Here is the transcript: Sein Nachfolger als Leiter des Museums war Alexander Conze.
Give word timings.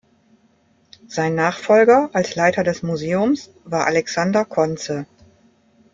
Sein 1.09 1.35
Nachfolger 1.35 2.09
als 2.13 2.33
Leiter 2.33 2.63
des 2.63 2.81
Museums 2.81 3.51
war 3.65 3.85
Alexander 3.85 4.45
Conze. 4.45 5.05